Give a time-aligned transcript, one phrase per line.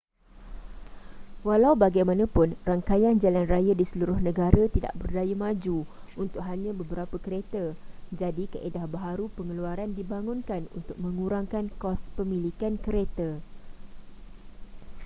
[1.47, 5.77] walau bagaimanapun rangkaian jalan raya di seluruh negara tidak berdaya maju
[6.23, 7.65] untuk hanya beberapa kereta
[8.21, 13.29] jadi kaedah baharu pengeluaran dibangunkan untuk mengurangkan kos pemilikan kereta